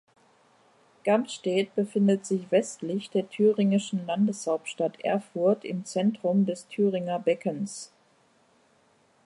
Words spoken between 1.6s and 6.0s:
befindet sich westlich der thüringischen Landeshauptstadt Erfurt im